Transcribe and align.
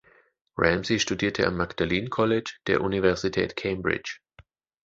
Ramsey 0.57 0.97
studierte 0.99 1.45
am 1.45 1.57
Magdalene 1.57 2.09
College 2.09 2.53
der 2.65 2.81
Universität 2.81 3.55
Cambridge. 3.55 4.17